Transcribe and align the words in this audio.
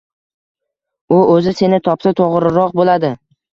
u 1.17 1.19
o‘zi 1.35 1.53
seni 1.61 1.81
topsa 1.89 2.17
to‘g‘riroq 2.23 2.77
bo‘ladi. 2.83 3.15